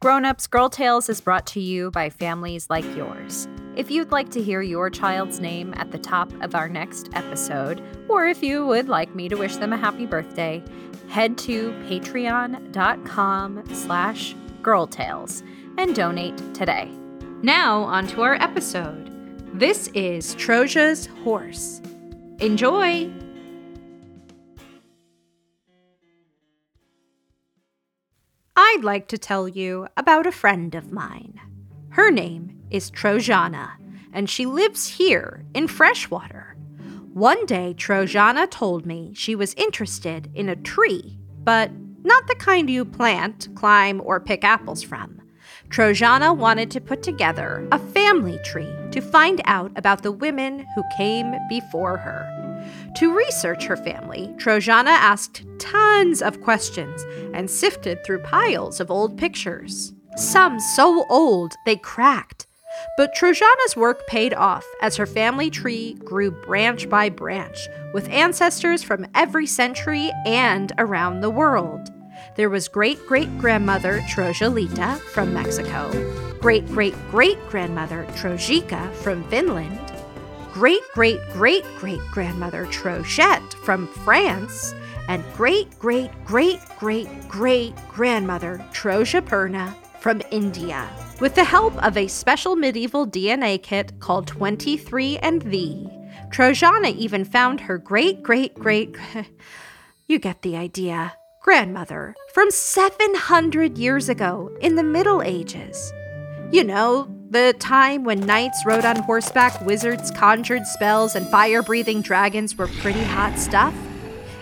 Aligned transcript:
Grown 0.00 0.24
Ups 0.24 0.46
Girl 0.46 0.70
Tales 0.70 1.10
is 1.10 1.20
brought 1.20 1.46
to 1.48 1.60
you 1.60 1.90
by 1.90 2.08
families 2.08 2.70
like 2.70 2.86
yours. 2.96 3.46
If 3.76 3.90
you'd 3.90 4.10
like 4.10 4.30
to 4.30 4.42
hear 4.42 4.62
your 4.62 4.88
child's 4.88 5.40
name 5.40 5.74
at 5.76 5.90
the 5.92 5.98
top 5.98 6.32
of 6.40 6.54
our 6.54 6.70
next 6.70 7.10
episode, 7.12 7.82
or 8.08 8.26
if 8.26 8.42
you 8.42 8.64
would 8.64 8.88
like 8.88 9.14
me 9.14 9.28
to 9.28 9.36
wish 9.36 9.56
them 9.56 9.74
a 9.74 9.76
happy 9.76 10.06
birthday, 10.06 10.64
head 11.10 11.36
to 11.36 11.72
patreon.com 11.86 13.62
slash 13.74 14.34
girltales 14.62 15.42
and 15.76 15.94
donate 15.94 16.38
today. 16.54 16.90
Now 17.42 17.82
on 17.82 18.06
to 18.06 18.22
our 18.22 18.36
episode. 18.36 19.10
This 19.52 19.88
is 19.88 20.34
Troja's 20.36 21.08
Horse. 21.24 21.82
Enjoy! 22.38 23.12
I'd 28.62 28.84
like 28.84 29.08
to 29.08 29.16
tell 29.16 29.48
you 29.48 29.88
about 29.96 30.26
a 30.26 30.32
friend 30.32 30.74
of 30.74 30.92
mine. 30.92 31.40
Her 31.92 32.10
name 32.10 32.60
is 32.70 32.90
Trojana, 32.90 33.70
and 34.12 34.28
she 34.28 34.44
lives 34.44 34.86
here 34.86 35.46
in 35.54 35.66
Freshwater. 35.66 36.58
One 37.14 37.46
day, 37.46 37.74
Trojana 37.74 38.50
told 38.50 38.84
me 38.84 39.12
she 39.14 39.34
was 39.34 39.54
interested 39.54 40.30
in 40.34 40.50
a 40.50 40.56
tree, 40.56 41.18
but 41.42 41.70
not 42.04 42.26
the 42.26 42.34
kind 42.34 42.68
you 42.68 42.84
plant, 42.84 43.48
climb, 43.54 44.02
or 44.04 44.20
pick 44.20 44.44
apples 44.44 44.82
from. 44.82 45.22
Trojana 45.70 46.36
wanted 46.36 46.68
to 46.72 46.80
put 46.80 47.00
together 47.00 47.66
a 47.70 47.78
family 47.78 48.40
tree 48.44 48.74
to 48.90 49.00
find 49.00 49.40
out 49.44 49.70
about 49.76 50.02
the 50.02 50.10
women 50.10 50.66
who 50.74 50.82
came 50.96 51.36
before 51.48 51.96
her. 51.96 52.26
To 52.96 53.16
research 53.16 53.66
her 53.66 53.76
family, 53.76 54.34
Trojana 54.36 54.88
asked 54.88 55.44
tons 55.60 56.22
of 56.22 56.40
questions 56.40 57.04
and 57.32 57.48
sifted 57.48 58.02
through 58.04 58.22
piles 58.22 58.80
of 58.80 58.90
old 58.90 59.16
pictures. 59.16 59.92
Some 60.16 60.58
so 60.58 61.06
old 61.08 61.54
they 61.64 61.76
cracked. 61.76 62.48
But 62.96 63.14
Trojana's 63.14 63.76
work 63.76 64.08
paid 64.08 64.34
off 64.34 64.66
as 64.82 64.96
her 64.96 65.06
family 65.06 65.50
tree 65.50 65.94
grew 66.04 66.32
branch 66.32 66.88
by 66.88 67.10
branch, 67.10 67.68
with 67.94 68.08
ancestors 68.08 68.82
from 68.82 69.06
every 69.14 69.46
century 69.46 70.10
and 70.26 70.72
around 70.78 71.20
the 71.20 71.30
world. 71.30 71.90
There 72.36 72.50
was 72.50 72.68
great 72.68 73.04
great 73.06 73.36
grandmother 73.38 74.00
Trojalita 74.08 74.98
from 74.98 75.34
Mexico, 75.34 75.90
great 76.40 76.66
great 76.68 76.94
great 77.10 77.38
grandmother 77.48 78.06
Trojika 78.14 78.92
from 78.94 79.28
Finland, 79.28 79.92
great 80.52 80.82
great 80.94 81.20
great 81.32 81.64
great 81.78 82.00
grandmother 82.10 82.66
Trojette 82.66 83.54
from 83.64 83.88
France, 83.88 84.74
and 85.08 85.24
great 85.36 85.78
great 85.78 86.10
great 86.24 86.60
great 86.78 87.08
great 87.28 87.74
grandmother 87.88 88.64
Trojaperna 88.72 89.74
from 90.00 90.22
India. 90.30 90.88
With 91.20 91.34
the 91.34 91.44
help 91.44 91.76
of 91.84 91.96
a 91.96 92.08
special 92.08 92.56
medieval 92.56 93.06
DNA 93.06 93.62
kit 93.62 94.00
called 94.00 94.30
23andMe, 94.30 96.30
Trojana 96.30 96.94
even 96.96 97.24
found 97.24 97.60
her 97.60 97.76
great 97.76 98.22
great 98.22 98.54
great 98.54 98.96
you 100.06 100.18
get 100.18 100.42
the 100.42 100.56
idea 100.56 101.12
grandmother 101.50 102.14
from 102.32 102.48
700 102.48 103.76
years 103.76 104.08
ago 104.08 104.56
in 104.60 104.76
the 104.76 104.84
Middle 104.84 105.20
Ages. 105.20 105.92
You 106.52 106.62
know, 106.62 107.12
the 107.28 107.56
time 107.58 108.04
when 108.04 108.20
knights 108.20 108.62
rode 108.64 108.84
on 108.84 108.94
horseback, 109.02 109.60
wizards 109.62 110.12
conjured 110.12 110.64
spells, 110.64 111.16
and 111.16 111.26
fire 111.26 111.60
breathing 111.60 112.02
dragons 112.02 112.56
were 112.56 112.68
pretty 112.68 113.02
hot 113.02 113.36
stuff. 113.36 113.74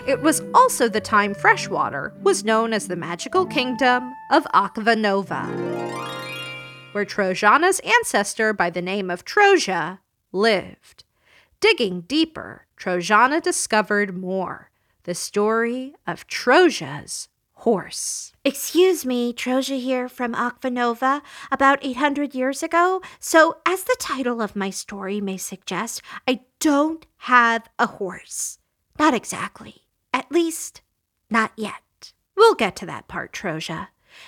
It 0.07 0.21
was 0.21 0.43
also 0.53 0.87
the 0.87 1.01
time 1.01 1.33
freshwater 1.33 2.13
was 2.21 2.45
known 2.45 2.73
as 2.73 2.87
the 2.87 2.95
magical 2.95 3.47
kingdom 3.47 4.13
of 4.29 4.43
Akvanova, 4.53 5.47
where 6.91 7.05
Trojana's 7.05 7.79
ancestor 7.79 8.53
by 8.53 8.69
the 8.69 8.83
name 8.83 9.09
of 9.09 9.25
Troja 9.25 9.97
lived. 10.31 11.05
Digging 11.59 12.01
deeper, 12.01 12.67
Trojana 12.77 13.41
discovered 13.41 14.15
more 14.15 14.68
the 15.09 15.15
story 15.15 15.95
of 16.05 16.27
Troja's 16.27 17.29
horse. 17.65 18.31
Excuse 18.45 19.07
me, 19.07 19.33
Troja 19.33 19.81
here 19.81 20.07
from 20.07 20.35
Akvanova, 20.35 21.23
about 21.51 21.83
800 21.83 22.35
years 22.35 22.61
ago. 22.61 23.01
So, 23.19 23.57
as 23.65 23.85
the 23.85 23.95
title 23.99 24.39
of 24.39 24.55
my 24.55 24.69
story 24.69 25.19
may 25.19 25.37
suggest, 25.37 26.03
I 26.27 26.41
don't 26.59 27.07
have 27.33 27.67
a 27.79 27.87
horse. 27.87 28.59
Not 28.99 29.15
exactly. 29.15 29.87
At 30.13 30.31
least, 30.31 30.83
not 31.27 31.53
yet. 31.57 32.13
We'll 32.37 32.53
get 32.53 32.75
to 32.75 32.85
that 32.85 33.07
part, 33.07 33.33
Troja. 33.33 33.87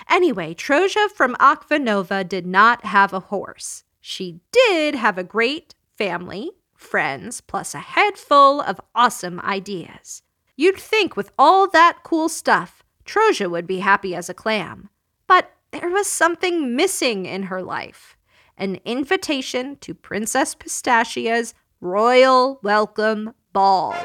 Anyway, 0.10 0.56
Troja 0.56 1.12
from 1.12 1.36
Akvanova 1.36 2.28
did 2.28 2.48
not 2.48 2.86
have 2.86 3.14
a 3.14 3.28
horse. 3.30 3.84
She 4.00 4.40
did 4.52 4.96
have 4.96 5.20
a 5.20 5.24
great 5.24 5.76
family, 5.96 6.50
friends, 6.74 7.40
plus 7.40 7.76
a 7.76 7.80
head 7.80 8.18
full 8.18 8.62
of 8.62 8.82
awesome 8.96 9.40
ideas. 9.42 10.24
You'd 10.62 10.78
think 10.78 11.18
with 11.18 11.32
all 11.40 11.68
that 11.70 12.04
cool 12.04 12.30
stuff, 12.30 12.84
Troja 13.04 13.50
would 13.50 13.66
be 13.66 13.80
happy 13.80 14.14
as 14.14 14.30
a 14.30 14.36
clam. 14.36 14.92
But 15.26 15.52
there 15.72 15.90
was 15.90 16.06
something 16.06 16.76
missing 16.76 17.26
in 17.26 17.42
her 17.44 17.64
life. 17.64 18.16
an 18.58 18.78
invitation 18.86 19.78
to 19.78 19.96
Princess 19.96 20.54
Pistachia's 20.54 21.56
royal 21.80 22.60
welcome 22.62 23.34
ball. 23.54 23.96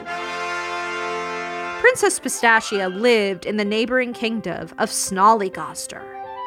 Princess 1.80 2.18
Pistachia 2.18 2.88
lived 2.88 3.44
in 3.44 3.58
the 3.58 3.64
neighboring 3.66 4.14
kingdom 4.14 4.70
of 4.78 4.88
Snollygoster. 4.88 6.02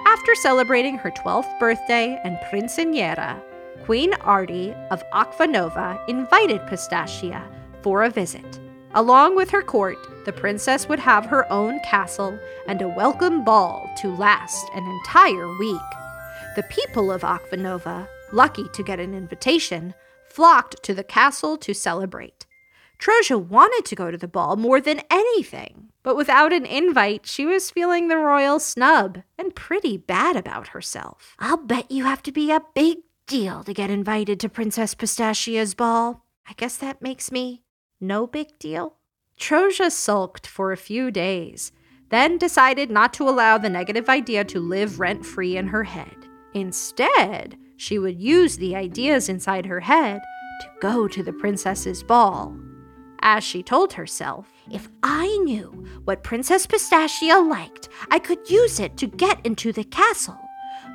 After 0.08 0.34
celebrating 0.34 0.98
her 0.98 1.12
12th 1.12 1.60
birthday 1.60 2.20
and 2.24 2.40
Princiniera, 2.52 3.40
Queen 3.86 4.16
Artie 4.22 4.74
of 4.90 5.04
Akvanova 5.14 6.00
invited 6.10 6.62
Pistachia 6.62 7.44
for 7.84 8.02
a 8.02 8.10
visit. 8.10 8.60
Along 8.96 9.36
with 9.36 9.52
her 9.52 9.62
court, 9.62 10.00
the 10.26 10.34
princess 10.34 10.90
would 10.90 11.00
have 11.00 11.28
her 11.28 11.52
own 11.52 11.80
castle 11.82 12.40
and 12.68 12.82
a 12.82 12.88
welcome 12.88 13.44
ball 13.46 13.88
to 13.98 14.16
last 14.16 14.66
an 14.74 14.84
entire 14.84 15.48
week. 15.58 15.80
The 16.56 16.64
people 16.64 17.12
of 17.12 17.22
Akvanova, 17.22 18.08
lucky 18.32 18.68
to 18.74 18.84
get 18.84 19.00
an 19.00 19.14
invitation, 19.14 19.94
flocked 20.28 20.82
to 20.84 20.96
the 20.96 21.04
castle 21.04 21.56
to 21.58 21.74
celebrate. 21.76 22.48
Troja 22.98 23.40
wanted 23.40 23.86
to 23.86 23.96
go 23.96 24.10
to 24.10 24.18
the 24.18 24.28
ball 24.28 24.56
more 24.56 24.82
than 24.82 25.02
anything, 25.12 25.90
but 26.02 26.16
without 26.16 26.52
an 26.52 26.66
invite, 26.66 27.28
she 27.28 27.46
was 27.46 27.70
feeling 27.70 28.08
the 28.08 28.18
royal 28.18 28.60
snub 28.60 29.20
and 29.38 29.56
pretty 29.56 29.98
bad 29.98 30.36
about 30.36 30.70
herself. 30.70 31.36
I'll 31.38 31.58
bet 31.58 31.92
you 31.92 32.06
have 32.06 32.24
to 32.24 32.32
be 32.32 32.52
a 32.52 32.64
big 32.74 32.98
deal 33.28 33.64
to 33.66 33.74
get 33.74 33.92
invited 33.92 34.40
to 34.40 34.50
Princess 34.50 34.96
Pistachia's 34.96 35.76
ball. 35.76 36.26
I 36.48 36.54
guess 36.54 36.76
that 36.78 37.04
makes 37.04 37.32
me 37.32 37.62
no 38.00 38.28
big 38.28 38.58
deal. 38.60 38.96
Troja 39.40 39.92
sulked 39.92 40.48
for 40.48 40.72
a 40.72 40.78
few 40.78 41.12
days, 41.12 41.72
then 42.10 42.38
decided 42.38 42.90
not 42.90 43.14
to 43.14 43.28
allow 43.28 43.58
the 43.58 43.70
negative 43.70 44.10
idea 44.10 44.44
to 44.46 44.60
live 44.60 45.00
rent 45.00 45.26
free 45.26 45.58
in 45.58 45.68
her 45.68 45.84
head. 45.84 46.16
Instead, 46.54 47.58
she 47.78 48.00
would 48.00 48.20
use 48.20 48.58
the 48.58 48.76
ideas 48.76 49.30
inside 49.30 49.66
her 49.66 49.80
head 49.80 50.20
to 50.62 50.68
go 50.82 51.08
to 51.08 51.24
the 51.24 51.34
princess's 51.34 52.04
ball 52.04 52.58
as 53.22 53.44
she 53.44 53.64
told 53.64 53.94
herself. 53.94 54.52
If 54.72 54.90
I 55.04 55.28
knew 55.44 55.86
what 56.06 56.24
Princess 56.24 56.66
Pistachia 56.66 57.48
liked, 57.48 57.90
I 58.12 58.20
could 58.20 58.50
use 58.50 58.80
it 58.80 58.98
to 58.98 59.08
get 59.08 59.46
into 59.46 59.72
the 59.72 59.84
castle. 59.84 60.40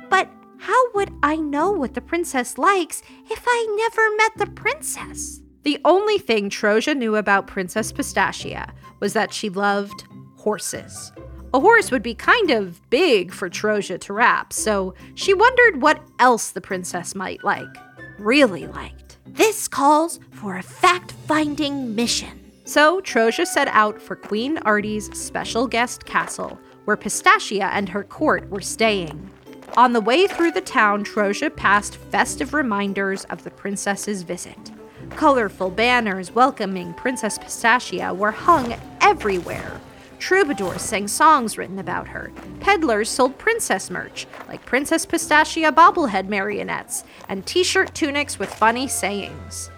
But 0.09 0.29
how 0.59 0.91
would 0.93 1.11
I 1.23 1.35
know 1.35 1.71
what 1.71 1.93
the 1.93 2.01
princess 2.01 2.57
likes 2.57 3.01
if 3.29 3.43
I 3.47 3.75
never 3.77 4.15
met 4.15 4.31
the 4.37 4.53
princess? 4.53 5.41
The 5.65 5.79
only 5.83 6.19
thing 6.19 6.51
Troja 6.51 6.95
knew 6.95 7.15
about 7.15 7.47
Princess 7.47 7.91
Pistachia 7.91 8.71
was 8.99 9.13
that 9.13 9.33
she 9.33 9.49
loved 9.49 10.05
horses. 10.37 11.11
A 11.55 11.59
horse 11.59 11.89
would 11.89 12.03
be 12.03 12.13
kind 12.13 12.51
of 12.51 12.87
big 12.91 13.33
for 13.33 13.49
Troja 13.49 13.99
to 14.01 14.13
wrap, 14.13 14.53
so 14.53 14.93
she 15.15 15.33
wondered 15.33 15.81
what 15.81 16.03
else 16.19 16.51
the 16.51 16.61
princess 16.61 17.15
might 17.15 17.43
like, 17.43 17.75
really 18.19 18.67
liked. 18.67 19.17
This 19.25 19.67
calls 19.67 20.19
for 20.29 20.55
a 20.55 20.61
fact 20.61 21.13
finding 21.27 21.95
mission. 21.95 22.51
So 22.65 23.01
Troja 23.01 23.47
set 23.47 23.67
out 23.69 23.99
for 23.99 24.15
Queen 24.15 24.59
Artie's 24.59 25.09
special 25.17 25.65
guest 25.65 26.05
castle, 26.05 26.59
where 26.83 26.95
Pistachia 26.95 27.71
and 27.73 27.89
her 27.89 28.03
court 28.03 28.47
were 28.51 28.61
staying. 28.61 29.31
On 29.77 29.93
the 29.93 30.01
way 30.01 30.27
through 30.27 30.51
the 30.51 30.61
town, 30.61 31.03
Troja 31.03 31.53
passed 31.55 31.95
festive 31.95 32.53
reminders 32.53 33.23
of 33.25 33.43
the 33.43 33.49
princess's 33.49 34.21
visit. 34.21 34.71
Colorful 35.15 35.69
banners 35.69 36.35
welcoming 36.35 36.93
Princess 36.93 37.37
Pistachia 37.37 38.15
were 38.15 38.31
hung 38.31 38.75
everywhere, 38.99 39.79
Troubadours 40.19 40.81
sang 40.81 41.07
songs 41.07 41.57
written 41.57 41.79
about 41.79 42.07
her. 42.07 42.33
Peddlers 42.59 43.09
sold 43.09 43.37
princess 43.37 43.89
merch, 43.89 44.27
like 44.49 44.65
Princess 44.65 45.05
Pistachia 45.05 45.71
bobblehead 45.71 46.27
marionettes 46.27 47.05
and 47.29 47.45
t 47.45 47.63
shirt 47.63 47.95
tunics 47.95 48.37
with 48.37 48.53
funny 48.53 48.89
sayings. 48.89 49.69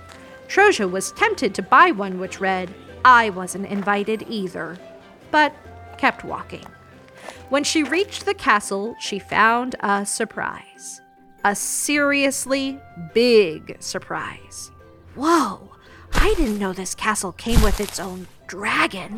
Troja 0.48 0.90
was 0.90 1.12
tempted 1.12 1.54
to 1.54 1.62
buy 1.62 1.92
one 1.92 2.20
which 2.20 2.40
read, 2.40 2.74
I 3.06 3.30
wasn't 3.30 3.68
invited 3.68 4.26
either, 4.28 4.78
but 5.30 5.54
kept 6.00 6.24
walking. 6.24 6.66
When 7.50 7.64
she 7.64 7.84
reached 7.84 8.26
the 8.26 8.34
castle, 8.34 8.96
she 9.00 9.20
found 9.20 9.76
a 9.82 10.04
surprise. 10.04 11.02
A 11.46 11.56
seriously 11.56 12.80
big 13.14 13.78
surprise. 13.80 14.72
Whoa, 15.18 15.72
I 16.14 16.36
didn't 16.38 16.60
know 16.60 16.74
this 16.74 16.94
castle 16.94 17.32
came 17.32 17.64
with 17.64 17.82
its 17.82 18.00
own 18.00 18.28
dragon. 18.46 19.18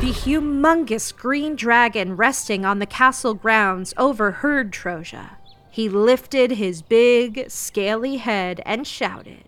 The 0.00 0.10
humongous 0.10 1.16
green 1.16 1.54
dragon 1.54 2.16
resting 2.16 2.64
on 2.64 2.80
the 2.80 2.86
castle 2.86 3.34
grounds 3.34 3.94
overheard 3.96 4.72
Troja. 4.72 5.36
He 5.70 5.88
lifted 5.88 6.50
his 6.50 6.82
big, 6.82 7.48
scaly 7.48 8.16
head 8.16 8.60
and 8.66 8.84
shouted, 8.84 9.44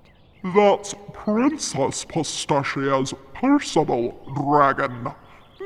That's 0.54 0.94
Princess 1.12 2.04
Pistachia's 2.04 3.12
personal 3.34 4.16
dragon. 4.36 5.12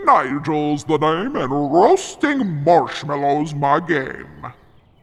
Nigel's 0.07 0.85
the 0.85 0.97
name, 0.97 1.37
and 1.37 1.53
roasting 1.71 2.65
marshmallows 2.65 3.53
my 3.55 3.79
game. 3.79 4.47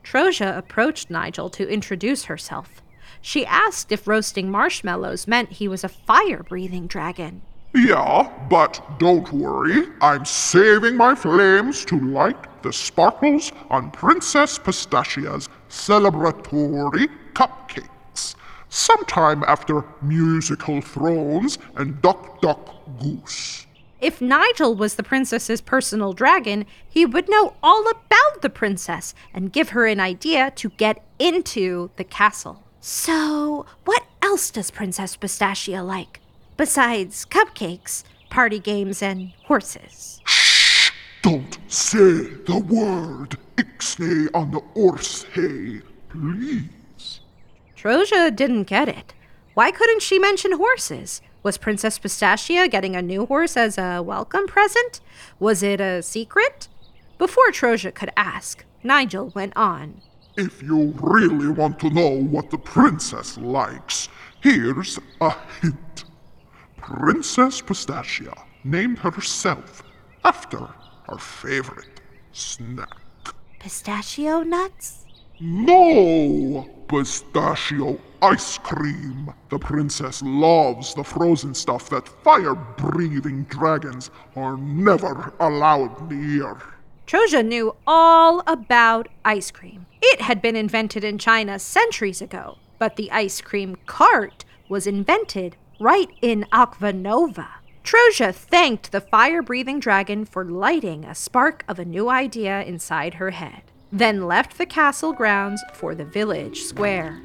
Troja 0.03 0.57
approached 0.57 1.12
Nigel 1.12 1.51
to 1.51 1.69
introduce 1.69 2.25
herself. 2.25 2.81
She 3.21 3.45
asked 3.45 3.92
if 3.92 4.07
roasting 4.07 4.50
marshmallows 4.50 5.27
meant 5.27 5.54
he 5.54 5.68
was 5.68 5.83
a 5.83 5.89
fire 5.89 6.44
breathing 6.44 6.88
dragon. 6.88 7.42
Yeah, 7.75 8.31
but 8.50 8.81
don't 8.98 9.31
worry. 9.31 9.88
I'm 10.01 10.25
saving 10.25 10.98
my 10.98 11.13
flames 11.13 11.86
to 11.86 12.00
light 12.00 12.63
the 12.63 12.74
sparkles 12.74 13.51
on 13.69 13.92
Princess 13.92 14.57
Pistachia's 14.57 15.48
celebratory 15.69 17.07
cupcakes. 17.33 18.36
Sometime 18.69 19.44
after 19.44 19.83
musical 20.01 20.81
thrones 20.81 21.60
and 21.75 22.01
Duck 22.01 22.42
Duck 22.42 22.75
Goose. 23.00 23.68
If 24.01 24.22
Nigel 24.22 24.75
was 24.75 24.95
the 24.95 25.04
princess's 25.04 25.62
personal 25.62 26.13
dragon, 26.13 26.65
he 26.88 27.06
would 27.06 27.30
know 27.30 27.56
all 27.62 27.88
about 27.89 28.42
the 28.42 28.50
princess 28.50 29.13
and 29.33 29.51
give 29.51 29.69
her 29.69 29.86
an 29.86 30.00
idea 30.00 30.51
to 30.56 30.69
get 30.69 31.04
into 31.19 31.92
the 31.98 32.04
castle. 32.04 32.63
So, 32.81 33.66
what 33.86 34.04
else 34.22 34.52
does 34.52 34.72
Princess 34.72 35.18
Pistachia 35.18 35.86
like? 35.86 36.20
besides 36.60 37.26
cupcakes, 37.26 38.04
party 38.30 38.60
games, 38.60 39.02
and 39.02 39.31
horses. 39.46 40.20
Don't 41.22 41.58
say 41.70 42.28
the 42.50 42.62
word 42.68 43.38
Ixnay 43.56 44.28
on 44.34 44.52
the 44.52 44.60
Orsay, 44.76 45.81
please. 46.10 47.22
Troja 47.78 48.36
didn't 48.36 48.64
get 48.64 48.90
it. 48.90 49.14
Why 49.54 49.72
couldn't 49.72 50.02
she 50.02 50.20
mention 50.20 50.52
horses? 50.52 51.22
Was 51.44 51.58
Princess 51.58 51.98
Pistachia 51.98 52.70
getting 52.70 52.98
a 52.98 53.01
new 53.01 53.25
horse 53.25 53.56
as 53.56 53.77
a 53.77 54.01
welcome 54.01 54.46
present? 54.46 55.00
Was 55.39 55.63
it 55.63 55.80
a 55.80 56.03
secret? 56.03 56.68
Before 57.18 57.51
Troja 57.51 57.94
could 57.96 58.12
ask, 58.18 58.65
Nigel 58.84 59.30
went 59.34 59.56
on. 59.56 60.01
If 60.38 60.62
you 60.62 60.93
really 61.01 61.50
want 61.50 61.79
to 61.79 61.89
know 61.89 62.21
what 62.21 62.50
the 62.50 62.57
princess 62.57 63.38
likes, 63.38 64.07
here's 64.41 65.00
a 65.19 65.36
hint. 65.62 66.05
Princess 66.77 67.62
Pistachia 67.62 68.33
named 68.63 69.00
herself 69.00 69.83
after 70.24 70.69
her 71.07 71.17
favorite 71.17 72.01
snack. 72.31 72.98
Pistachio 73.59 74.43
nuts? 74.43 75.05
No! 75.39 76.69
Pistachio 76.88 78.00
ice 78.21 78.57
cream. 78.57 79.33
The 79.50 79.59
princess 79.59 80.21
loves 80.21 80.93
the 80.93 81.03
frozen 81.03 81.53
stuff 81.53 81.89
that 81.89 82.07
fire 82.24 82.55
breathing 82.55 83.43
dragons 83.43 84.12
are 84.36 84.57
never 84.57 85.33
allowed 85.39 86.12
near. 86.12 86.62
Troja 87.10 87.44
knew 87.44 87.75
all 87.88 88.44
about 88.46 89.08
ice 89.25 89.50
cream. 89.50 89.88
It 90.00 90.22
had 90.22 90.44
been 90.44 90.56
invented 90.56 91.04
in 91.04 91.18
China 91.18 91.58
centuries 91.58 92.22
ago, 92.22 92.60
but 92.78 92.98
the 92.98 93.10
ice 93.10 93.42
cream 93.42 93.78
cart 93.88 94.46
was 94.70 94.86
invented 94.86 95.56
right 95.80 96.12
in 96.22 96.46
Akvanova. 96.54 97.48
Troja 97.84 98.32
thanked 98.32 98.92
the 98.92 99.01
fire 99.01 99.42
breathing 99.42 99.80
dragon 99.80 100.24
for 100.24 100.46
lighting 100.46 101.04
a 101.04 101.16
spark 101.16 101.63
of 101.68 101.80
a 101.80 101.84
new 101.84 102.10
idea 102.10 102.62
inside 102.62 103.16
her 103.16 103.32
head, 103.32 103.63
then 103.92 104.28
left 104.28 104.60
the 104.60 104.68
castle 104.68 105.12
grounds 105.12 105.63
for 105.74 105.96
the 105.96 106.06
village 106.06 106.62
square. 106.62 107.24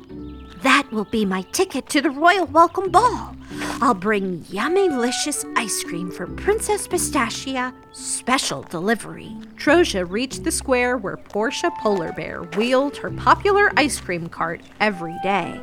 That 0.64 0.90
will 0.90 1.04
be 1.04 1.26
my 1.26 1.42
ticket 1.52 1.90
to 1.90 2.00
the 2.00 2.10
royal 2.10 2.46
welcome 2.46 2.90
ball. 2.90 3.36
I'll 3.82 3.92
bring 3.92 4.46
yummy-licious 4.48 5.44
ice 5.56 5.84
cream 5.84 6.10
for 6.10 6.26
Princess 6.26 6.88
Pistachia, 6.88 7.74
special 7.92 8.62
delivery. 8.62 9.36
Troja 9.56 10.10
reached 10.10 10.42
the 10.42 10.50
square 10.50 10.96
where 10.96 11.18
Portia 11.18 11.70
Polar 11.82 12.12
Bear 12.12 12.44
wheeled 12.56 12.96
her 12.96 13.10
popular 13.10 13.72
ice 13.76 14.00
cream 14.00 14.26
cart 14.30 14.62
every 14.80 15.14
day. 15.22 15.60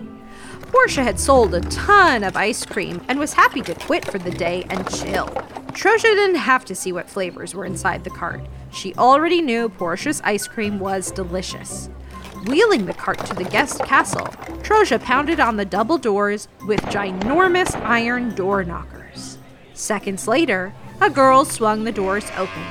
Portia 0.67 1.01
had 1.01 1.19
sold 1.19 1.55
a 1.55 1.61
ton 1.61 2.23
of 2.23 2.37
ice 2.37 2.63
cream 2.63 3.01
and 3.07 3.17
was 3.17 3.33
happy 3.33 3.61
to 3.63 3.73
quit 3.73 4.05
for 4.05 4.19
the 4.19 4.29
day 4.29 4.67
and 4.69 4.87
chill. 4.87 5.25
Troja 5.73 6.13
didn't 6.13 6.35
have 6.35 6.63
to 6.65 6.75
see 6.75 6.91
what 6.91 7.09
flavors 7.09 7.55
were 7.55 7.65
inside 7.65 8.03
the 8.03 8.11
cart. 8.11 8.41
She 8.71 8.93
already 8.93 9.41
knew 9.41 9.67
Portia's 9.67 10.21
ice 10.23 10.47
cream 10.47 10.79
was 10.79 11.09
delicious. 11.09 11.89
Wheeling 12.45 12.85
the 12.85 12.93
cart 12.93 13.23
to 13.25 13.35
the 13.35 13.43
guest 13.43 13.83
castle, 13.83 14.25
Troja 14.63 15.01
pounded 15.01 15.39
on 15.39 15.57
the 15.57 15.65
double 15.65 15.97
doors 15.97 16.47
with 16.65 16.81
ginormous 16.83 17.75
iron 17.81 18.33
door 18.33 18.63
knockers. 18.63 19.37
Seconds 19.73 20.27
later, 20.27 20.73
a 20.99 21.09
girl 21.09 21.45
swung 21.45 21.83
the 21.83 21.91
doors 21.91 22.25
open. 22.37 22.63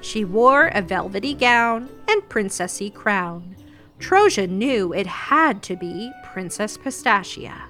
She 0.00 0.24
wore 0.24 0.68
a 0.68 0.82
velvety 0.82 1.34
gown 1.34 1.88
and 2.08 2.22
princessy 2.28 2.92
crown. 2.92 3.56
Troja 3.98 4.48
knew 4.48 4.92
it 4.92 5.06
had 5.06 5.62
to 5.64 5.76
be 5.76 6.10
Princess 6.24 6.76
Pistachia. 6.76 7.62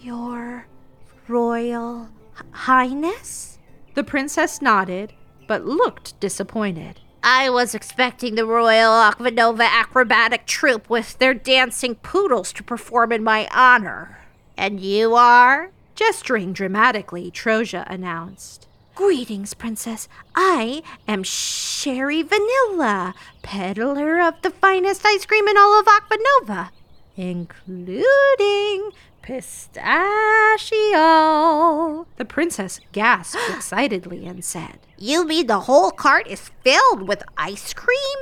Your 0.00 0.66
Royal 1.28 2.08
Highness? 2.50 3.58
The 3.94 4.04
princess 4.04 4.62
nodded, 4.62 5.12
but 5.46 5.64
looked 5.64 6.18
disappointed. 6.18 7.00
I 7.24 7.50
was 7.50 7.72
expecting 7.72 8.34
the 8.34 8.44
Royal 8.44 8.90
Akvanova 8.90 9.64
acrobatic 9.64 10.44
troupe 10.44 10.90
with 10.90 11.18
their 11.18 11.34
dancing 11.34 11.94
poodles 11.94 12.52
to 12.54 12.64
perform 12.64 13.12
in 13.12 13.22
my 13.22 13.48
honor. 13.52 14.18
And 14.56 14.80
you 14.80 15.14
are? 15.14 15.70
Gesturing 15.94 16.52
dramatically, 16.52 17.30
Troja 17.30 17.84
announced. 17.88 18.66
Greetings, 18.96 19.54
Princess. 19.54 20.08
I 20.34 20.82
am 21.06 21.22
Sherry 21.22 22.22
Vanilla, 22.22 23.14
peddler 23.42 24.20
of 24.20 24.42
the 24.42 24.50
finest 24.50 25.06
ice 25.06 25.24
cream 25.24 25.46
in 25.46 25.56
all 25.56 25.78
of 25.78 25.86
Akvanova, 25.86 26.70
including 27.16 28.90
pistachio. 29.22 29.86
The 32.16 32.24
princess 32.24 32.80
gasped 32.92 33.38
excitedly 33.48 34.26
and 34.26 34.44
said, 34.44 34.80
You 34.98 35.24
mean 35.26 35.46
the 35.46 35.60
whole 35.60 35.90
cart 35.90 36.26
is 36.26 36.50
filled 36.62 37.08
with 37.08 37.22
ice 37.36 37.72
cream? 37.72 38.18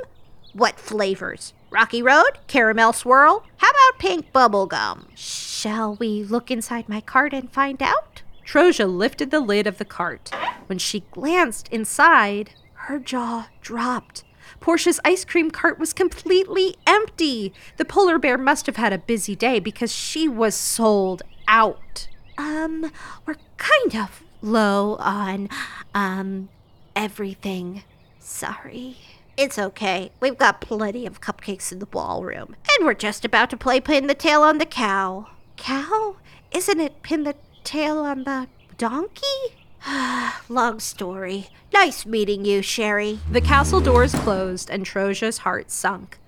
What 0.53 0.79
flavors? 0.79 1.53
Rocky 1.69 2.01
Road? 2.01 2.39
Caramel 2.47 2.93
swirl? 2.93 3.43
How 3.57 3.69
about 3.69 3.99
pink 3.99 4.31
bubble 4.31 4.67
gum? 4.67 5.07
Shall 5.15 5.95
we 5.95 6.23
look 6.23 6.51
inside 6.51 6.87
my 6.89 7.01
cart 7.01 7.33
and 7.33 7.51
find 7.51 7.81
out? 7.81 8.21
Troja 8.45 8.85
lifted 8.87 9.31
the 9.31 9.39
lid 9.39 9.65
of 9.67 9.77
the 9.77 9.85
cart. 9.85 10.29
When 10.67 10.77
she 10.77 11.05
glanced 11.11 11.67
inside, 11.69 12.51
her 12.73 12.99
jaw 12.99 13.47
dropped. 13.61 14.23
Portia's 14.61 14.99
ice 15.03 15.25
cream 15.25 15.49
cart 15.51 15.79
was 15.79 15.91
completely 15.91 16.75
empty. 16.85 17.51
The 17.77 17.83
polar 17.83 18.19
bear 18.19 18.37
must 18.37 18.67
have 18.67 18.77
had 18.77 18.93
a 18.93 18.99
busy 18.99 19.35
day 19.35 19.59
because 19.59 19.91
she 19.91 20.29
was 20.29 20.55
sold 20.55 21.23
out. 21.47 22.07
Um, 22.37 22.91
we're 23.25 23.35
kind 23.57 23.95
of 23.95 24.23
low 24.41 24.95
on, 24.97 25.49
um, 25.93 26.49
everything. 26.95 27.83
Sorry. 28.19 28.97
It's 29.35 29.57
okay. 29.57 30.11
We've 30.19 30.37
got 30.37 30.61
plenty 30.61 31.07
of 31.07 31.21
cupcakes 31.21 31.71
in 31.71 31.79
the 31.79 31.87
ballroom. 31.87 32.55
And 32.77 32.85
we're 32.85 32.93
just 32.93 33.25
about 33.25 33.49
to 33.49 33.57
play 33.57 33.79
pin 33.81 34.05
the 34.05 34.13
tail 34.13 34.43
on 34.43 34.59
the 34.59 34.65
cow. 34.65 35.27
Cow? 35.57 36.17
Isn't 36.51 36.79
it 36.79 37.01
pin 37.01 37.23
the 37.23 37.35
tail 37.63 37.99
on 37.99 38.25
the 38.25 38.47
donkey? 38.77 39.60
Long 40.49 40.79
story. 40.79 41.47
Nice 41.73 42.05
meeting 42.05 42.45
you, 42.45 42.61
Sherry. 42.61 43.19
The 43.31 43.41
castle 43.41 43.81
doors 43.81 44.13
closed 44.13 44.69
and 44.69 44.85
Troja's 44.85 45.39
heart 45.39 45.71
sunk. 45.71 46.19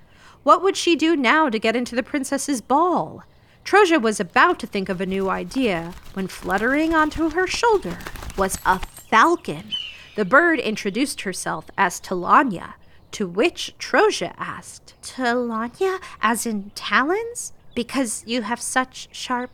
What 0.43 0.63
would 0.63 0.75
she 0.75 0.95
do 0.95 1.15
now 1.15 1.49
to 1.49 1.59
get 1.59 1.75
into 1.75 1.95
the 1.95 2.03
princess's 2.03 2.61
ball? 2.61 3.23
Troja 3.63 4.01
was 4.01 4.19
about 4.19 4.59
to 4.59 4.67
think 4.67 4.89
of 4.89 4.99
a 4.99 5.05
new 5.05 5.29
idea 5.29 5.93
when 6.13 6.27
fluttering 6.27 6.93
onto 6.93 7.29
her 7.29 7.47
shoulder 7.47 7.97
was 8.37 8.57
a 8.65 8.79
falcon. 8.79 9.71
The 10.15 10.25
bird 10.25 10.59
introduced 10.59 11.21
herself 11.21 11.69
as 11.77 12.01
Talanya, 12.01 12.73
to 13.11 13.27
which 13.27 13.73
Troja 13.79 14.33
asked, 14.37 14.95
Talanya, 15.01 15.99
as 16.21 16.45
in 16.45 16.71
talons? 16.75 17.53
Because 17.73 18.23
you 18.25 18.41
have 18.41 18.61
such 18.61 19.07
sharp 19.11 19.49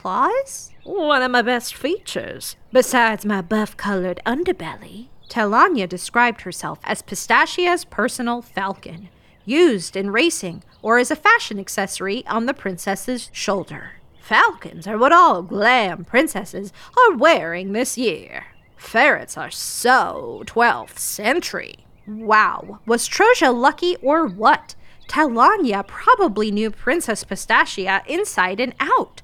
claws? 0.00 0.72
One 0.84 1.20
of 1.20 1.30
my 1.30 1.42
best 1.42 1.74
features, 1.74 2.56
besides 2.72 3.26
my 3.26 3.42
buff 3.42 3.76
colored 3.76 4.18
underbelly. 4.24 5.08
Talanya 5.28 5.86
described 5.86 6.40
herself 6.40 6.78
as 6.84 7.02
Pistachia's 7.02 7.84
personal 7.84 8.40
falcon, 8.40 9.10
used 9.44 9.96
in 9.96 10.10
racing 10.10 10.62
or 10.80 10.98
as 10.98 11.10
a 11.10 11.16
fashion 11.16 11.58
accessory 11.58 12.26
on 12.26 12.46
the 12.46 12.54
princess's 12.54 13.28
shoulder. 13.30 14.00
Falcons 14.22 14.86
are 14.86 14.96
what 14.96 15.12
all 15.12 15.42
glam 15.42 16.06
princesses 16.06 16.72
are 16.96 17.18
wearing 17.18 17.72
this 17.72 17.98
year. 17.98 18.46
Ferrets 18.78 19.36
are 19.36 19.50
so 19.50 20.42
12th 20.46 20.98
century. 20.98 21.84
Wow, 22.06 22.80
was 22.86 23.06
Troja 23.06 23.54
lucky 23.54 23.96
or 23.96 24.26
what? 24.26 24.74
Talanya 25.10 25.86
probably 25.86 26.50
knew 26.50 26.70
Princess 26.70 27.22
Pistachia 27.22 28.00
inside 28.06 28.60
and 28.60 28.74
out. 28.80 29.19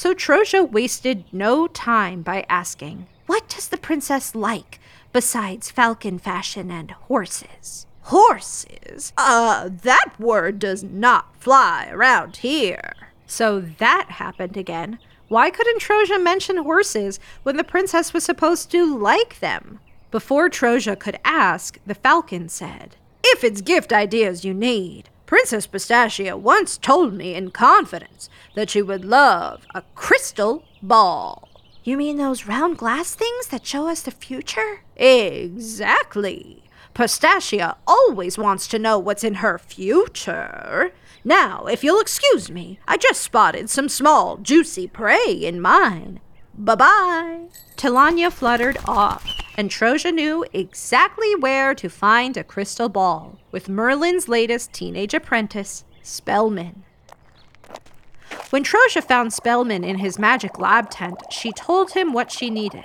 So 0.00 0.14
Troja 0.14 0.66
wasted 0.66 1.24
no 1.30 1.66
time 1.66 2.22
by 2.22 2.46
asking, 2.48 3.06
What 3.26 3.50
does 3.50 3.68
the 3.68 3.76
princess 3.76 4.34
like 4.34 4.80
besides 5.12 5.70
falcon 5.70 6.18
fashion 6.18 6.70
and 6.70 6.92
horses? 6.92 7.86
Horses? 8.04 9.12
Uh, 9.18 9.68
that 9.82 10.14
word 10.18 10.58
does 10.58 10.82
not 10.82 11.36
fly 11.38 11.90
around 11.90 12.38
here. 12.38 12.94
So 13.26 13.60
that 13.60 14.12
happened 14.12 14.56
again. 14.56 14.98
Why 15.28 15.50
couldn't 15.50 15.82
Troja 15.82 16.18
mention 16.18 16.56
horses 16.56 17.20
when 17.42 17.58
the 17.58 17.62
princess 17.62 18.14
was 18.14 18.24
supposed 18.24 18.70
to 18.70 18.98
like 18.98 19.40
them? 19.40 19.80
Before 20.10 20.48
Troja 20.48 20.98
could 20.98 21.18
ask, 21.26 21.78
the 21.84 21.94
falcon 21.94 22.48
said, 22.48 22.96
If 23.22 23.44
it's 23.44 23.60
gift 23.60 23.92
ideas 23.92 24.46
you 24.46 24.54
need, 24.54 25.10
Princess 25.26 25.66
Pistachia 25.66 26.36
once 26.36 26.78
told 26.78 27.12
me 27.12 27.34
in 27.34 27.50
confidence 27.50 28.30
that 28.54 28.70
she 28.70 28.82
would 28.82 29.04
love 29.04 29.66
a 29.74 29.82
crystal 29.94 30.64
ball. 30.82 31.48
You 31.84 31.96
mean 31.96 32.16
those 32.16 32.46
round 32.46 32.78
glass 32.78 33.14
things 33.14 33.46
that 33.48 33.66
show 33.66 33.88
us 33.88 34.02
the 34.02 34.10
future? 34.10 34.82
Exactly. 34.96 36.62
Pistachia 36.94 37.76
always 37.86 38.36
wants 38.36 38.66
to 38.68 38.78
know 38.78 38.98
what's 38.98 39.24
in 39.24 39.34
her 39.36 39.58
future. 39.58 40.92
Now, 41.24 41.66
if 41.66 41.84
you'll 41.84 42.00
excuse 42.00 42.50
me, 42.50 42.78
I 42.88 42.96
just 42.96 43.20
spotted 43.20 43.70
some 43.70 43.88
small, 43.88 44.36
juicy 44.38 44.86
prey 44.88 45.32
in 45.32 45.60
mine. 45.60 46.20
Bye 46.54 46.74
bye. 46.74 47.40
Talanya 47.76 48.30
fluttered 48.30 48.76
off, 48.86 49.26
and 49.56 49.70
Troja 49.70 50.12
knew 50.12 50.44
exactly 50.52 51.34
where 51.36 51.74
to 51.74 51.88
find 51.88 52.36
a 52.36 52.44
crystal 52.44 52.88
ball 52.88 53.38
with 53.50 53.68
Merlin's 53.68 54.28
latest 54.28 54.72
teenage 54.72 55.14
apprentice, 55.14 55.84
Spellman. 56.02 56.84
When 58.50 58.64
Troja 58.64 59.00
found 59.02 59.32
Spellman 59.32 59.84
in 59.84 59.98
his 59.98 60.18
magic 60.18 60.58
lab 60.58 60.90
tent, 60.90 61.22
she 61.30 61.52
told 61.52 61.92
him 61.92 62.12
what 62.12 62.32
she 62.32 62.50
needed. 62.50 62.84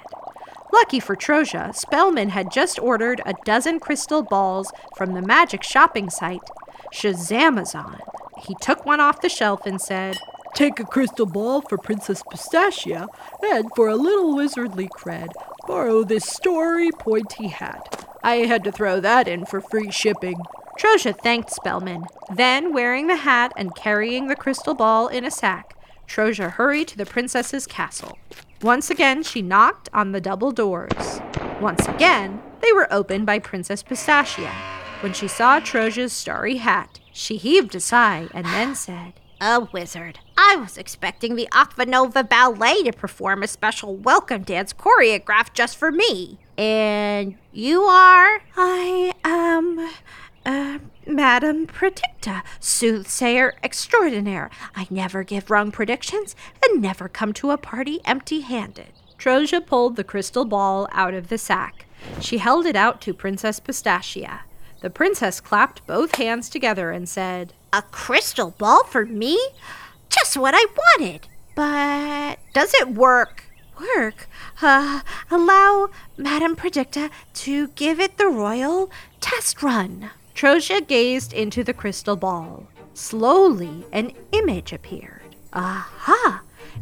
Lucky 0.72 1.00
for 1.00 1.16
Troja, 1.16 1.74
Spellman 1.74 2.30
had 2.30 2.52
just 2.52 2.78
ordered 2.78 3.20
a 3.26 3.34
dozen 3.46 3.80
crystal 3.80 4.22
balls 4.22 4.72
from 4.96 5.14
the 5.14 5.24
magic 5.24 5.64
shopping 5.64 6.12
site, 6.12 6.48
Shazamazon. 6.94 8.00
He 8.46 8.56
took 8.62 8.86
one 8.86 9.00
off 9.00 9.22
the 9.22 9.30
shelf 9.30 9.66
and 9.66 9.82
said, 9.82 10.18
Take 10.54 10.80
a 10.80 10.86
crystal 10.86 11.26
ball 11.26 11.62
for 11.62 11.80
Princess 11.80 12.22
Pistachia, 12.32 13.08
and 13.44 13.68
for 13.76 13.88
a 13.88 13.96
little 13.96 14.36
wizardly 14.36 14.88
cred, 14.88 15.30
borrow 15.66 16.04
this 16.04 16.26
story 16.26 16.92
pointy 16.92 17.48
hat. 17.48 18.08
I 18.24 18.46
had 18.46 18.64
to 18.66 18.72
throw 18.72 19.00
that 19.00 19.28
in 19.28 19.46
for 19.46 19.62
free 19.62 19.90
shipping. 19.90 20.38
Troja 20.80 21.18
thanked 21.18 21.52
Spellman. 21.52 22.04
Then, 22.34 22.74
wearing 22.74 23.08
the 23.08 23.16
hat 23.16 23.54
and 23.56 23.76
carrying 23.76 24.28
the 24.28 24.36
crystal 24.36 24.74
ball 24.74 25.08
in 25.08 25.24
a 25.24 25.32
sack, 25.32 25.76
Troja 26.08 26.52
hurried 26.52 26.90
to 26.90 26.98
the 26.98 27.06
princess's 27.06 27.66
castle. 27.66 28.18
Once 28.62 28.90
again, 28.90 29.24
she 29.24 29.42
knocked 29.42 29.90
on 29.94 30.12
the 30.12 30.22
double 30.22 30.52
doors. 30.52 31.22
Once 31.62 31.88
again, 31.88 32.42
they 32.62 32.74
were 32.74 32.92
opened 32.92 33.26
by 33.26 33.40
Princess 33.40 33.84
Pistachia. 33.84 34.52
When 35.02 35.14
she 35.14 35.28
saw 35.28 35.60
Troja's 35.60 36.14
starry 36.14 36.58
hat, 36.58 37.00
she 37.14 37.38
heaved 37.38 37.76
a 37.76 37.80
sigh 37.80 38.28
and 38.34 38.46
then 38.48 38.76
said, 38.76 39.14
A 39.40 39.62
wizard. 39.72 40.20
I 40.38 40.58
was 40.58 40.78
expecting 40.78 41.36
the 41.36 41.48
Akvanova 41.52 42.28
Ballet 42.28 42.84
to 42.84 42.92
perform 42.92 43.44
a 43.44 43.48
special 43.48 43.96
welcome 43.96 44.44
dance 44.44 44.74
choreographed 44.74 45.54
just 45.54 45.78
for 45.78 45.92
me. 45.92 46.40
And 46.58 47.36
you 47.52 47.84
are? 47.84 48.42
I 48.58 49.14
am. 49.24 49.90
Uh, 50.46 50.78
Madam 51.08 51.66
Predicta, 51.66 52.44
soothsayer 52.60 53.56
extraordinaire. 53.64 54.52
I 54.76 54.86
never 54.92 55.24
give 55.24 55.50
wrong 55.50 55.72
predictions 55.72 56.36
and 56.64 56.82
never 56.82 57.10
come 57.10 57.34
to 57.34 57.52
a 57.52 57.58
party 57.58 58.00
empty 58.06 58.42
handed. 58.42 58.94
Troja 59.18 59.66
pulled 59.66 59.96
the 59.96 60.04
crystal 60.04 60.46
ball 60.46 60.88
out 60.92 61.14
of 61.16 61.30
the 61.30 61.38
sack. 61.40 61.86
She 62.20 62.38
held 62.38 62.66
it 62.66 62.76
out 62.76 63.02
to 63.02 63.14
Princess 63.14 63.60
Pistachia. 63.60 64.42
The 64.82 64.90
princess 64.92 65.42
clapped 65.42 65.88
both 65.88 66.16
hands 66.16 66.48
together 66.50 66.92
and 66.92 67.10
said, 67.10 67.54
A 67.74 67.82
crystal 67.82 68.52
ball 68.52 68.84
for 68.84 69.06
me? 69.06 69.40
Just 70.10 70.38
what 70.38 70.54
I 70.56 70.66
wanted. 71.00 71.28
But 71.56 72.38
does 72.54 72.74
it 72.76 72.90
work? 72.90 73.46
Work? 73.96 74.28
Uh, 74.62 75.02
allow 75.32 75.90
Madam 76.18 76.56
Predicta 76.56 77.10
to 77.34 77.70
give 77.70 78.00
it 78.00 78.18
the 78.18 78.28
royal 78.28 78.92
test 79.20 79.64
run. 79.64 80.12
Troja 80.36 80.86
gazed 80.86 81.32
into 81.32 81.64
the 81.64 81.74
crystal 81.74 82.18
ball. 82.18 82.68
Slowly, 82.94 83.86
an 83.94 84.12
image 84.34 84.74
appeared. 84.74 85.34
Aha! 85.54 86.42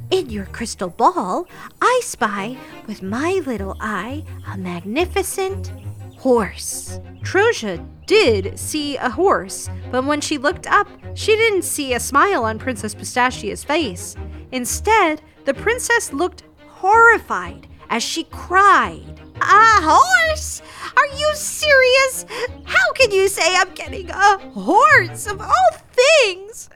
In 0.10 0.32
your 0.32 0.48
crystal 0.48 0.90
ball, 0.90 1.48
I 1.80 2.02
spy 2.04 2.58
with 2.88 3.04
my 3.04 3.44
little 3.46 3.78
eye 3.80 4.26
a 4.52 4.58
magnificent 4.58 5.72
horse. 6.18 7.00
Troja 7.22 7.86
did 8.08 8.58
see 8.58 8.98
a 8.98 9.12
horse, 9.12 9.70
but 9.92 10.04
when 10.04 10.20
she 10.20 10.40
looked 10.40 10.66
up, 10.66 10.88
she 11.14 11.36
didn't 11.36 11.62
see 11.62 11.94
a 11.94 12.00
smile 12.00 12.46
on 12.46 12.58
Princess 12.58 12.96
Pistachia's 12.96 13.64
face. 13.64 14.16
Instead, 14.52 15.22
the 15.46 15.54
princess 15.54 16.12
looked 16.12 16.44
horrified 16.68 17.68
as 17.92 18.02
she 18.02 18.24
cried. 18.24 19.13
A 19.42 19.82
horse? 19.82 20.62
Are 20.96 21.18
you 21.18 21.32
serious? 21.36 22.26
How 22.66 22.94
can 22.94 23.12
you 23.12 23.28
say 23.28 23.56
I'm 23.56 23.74
getting 23.74 24.10
a 24.10 24.38
horse 24.52 25.28
of 25.28 25.42
all 25.42 25.70
things? 25.92 26.70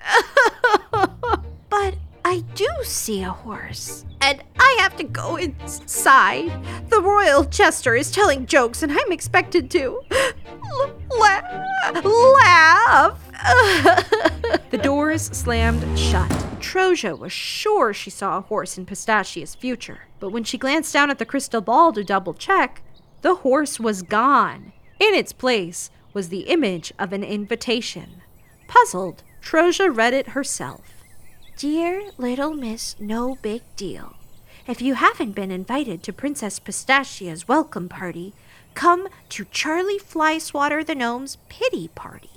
but 1.69 1.95
I 2.25 2.43
do 2.55 2.67
see 2.83 3.23
a 3.23 3.31
horse. 3.31 4.05
And 4.21 4.43
I 4.59 4.77
have 4.81 4.95
to 4.97 5.03
go 5.03 5.37
inside. 5.37 6.51
The 6.89 7.01
royal 7.01 7.43
jester 7.43 7.95
is 7.95 8.11
telling 8.11 8.45
jokes, 8.45 8.83
and 8.83 8.91
I'm 8.91 9.11
expected 9.11 9.71
to 9.71 10.01
la- 11.17 11.41
laugh. 11.93 13.19
the 14.71 14.79
doors 14.81 15.23
slammed 15.23 15.97
shut. 15.97 16.46
Troja 16.59 17.17
was 17.17 17.31
sure 17.31 17.93
she 17.93 18.09
saw 18.09 18.37
a 18.37 18.41
horse 18.41 18.77
in 18.77 18.85
Pistachia's 18.85 19.55
future, 19.55 20.01
but 20.19 20.31
when 20.31 20.43
she 20.43 20.57
glanced 20.57 20.93
down 20.93 21.09
at 21.09 21.19
the 21.19 21.25
crystal 21.25 21.61
ball 21.61 21.93
to 21.93 22.03
double 22.03 22.33
check, 22.33 22.81
the 23.21 23.35
horse 23.35 23.79
was 23.79 24.01
gone. 24.01 24.73
In 24.99 25.13
its 25.13 25.33
place 25.33 25.89
was 26.13 26.29
the 26.29 26.49
image 26.49 26.91
of 26.97 27.13
an 27.13 27.23
invitation. 27.23 28.21
Puzzled, 28.67 29.23
Troja 29.41 29.95
read 29.95 30.13
it 30.13 30.29
herself. 30.29 31.03
Dear 31.57 32.11
little 32.17 32.53
Miss 32.53 32.95
No 32.99 33.35
Big 33.41 33.61
Deal, 33.75 34.15
if 34.67 34.81
you 34.81 34.95
haven't 34.95 35.31
been 35.31 35.51
invited 35.51 36.03
to 36.03 36.13
Princess 36.13 36.59
Pistachia's 36.59 37.47
welcome 37.47 37.87
party, 37.87 38.33
come 38.73 39.07
to 39.29 39.45
Charlie 39.45 39.99
Flyswatter 39.99 40.85
the 40.85 40.95
Gnome's 40.95 41.37
pity 41.49 41.87
party 41.89 42.29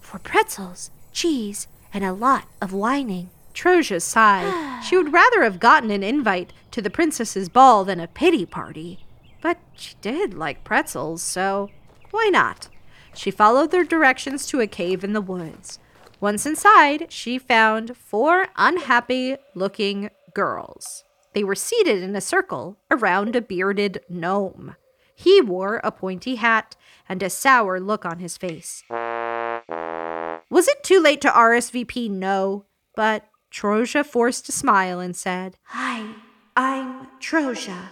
for 0.00 0.18
pretzels, 0.18 0.90
cheese, 1.12 1.68
and 1.92 2.04
a 2.04 2.12
lot 2.12 2.44
of 2.62 2.72
whining. 2.72 3.30
Troja 3.56 4.00
sighed. 4.00 4.82
she 4.84 4.96
would 4.96 5.12
rather 5.12 5.42
have 5.42 5.58
gotten 5.58 5.90
an 5.90 6.02
invite 6.02 6.52
to 6.70 6.82
the 6.82 6.90
princess's 6.90 7.48
ball 7.48 7.84
than 7.84 7.98
a 7.98 8.06
pity 8.06 8.44
party. 8.46 9.04
But 9.40 9.58
she 9.74 9.94
did 10.00 10.34
like 10.34 10.62
pretzels, 10.62 11.22
so 11.22 11.70
why 12.10 12.28
not? 12.30 12.68
She 13.14 13.30
followed 13.30 13.70
their 13.70 13.84
directions 13.84 14.46
to 14.48 14.60
a 14.60 14.66
cave 14.66 15.02
in 15.02 15.14
the 15.14 15.20
woods. 15.20 15.78
Once 16.20 16.46
inside, 16.46 17.06
she 17.10 17.38
found 17.38 17.96
four 17.96 18.48
unhappy 18.56 19.36
looking 19.54 20.10
girls. 20.34 21.04
They 21.32 21.44
were 21.44 21.54
seated 21.54 22.02
in 22.02 22.14
a 22.16 22.20
circle 22.20 22.78
around 22.90 23.36
a 23.36 23.40
bearded 23.40 24.00
gnome. 24.08 24.76
He 25.14 25.40
wore 25.40 25.80
a 25.82 25.90
pointy 25.90 26.36
hat 26.36 26.76
and 27.08 27.22
a 27.22 27.30
sour 27.30 27.80
look 27.80 28.04
on 28.04 28.18
his 28.18 28.36
face. 28.36 28.82
Was 30.50 30.68
it 30.68 30.82
too 30.82 31.00
late 31.00 31.20
to 31.22 31.28
RSVP? 31.28 32.10
No, 32.10 32.64
but 32.94 33.28
Troja 33.56 34.04
forced 34.04 34.50
a 34.50 34.52
smile 34.52 35.00
and 35.00 35.16
said, 35.16 35.56
Hi, 35.68 36.12
I'm 36.54 37.06
Troja. 37.20 37.88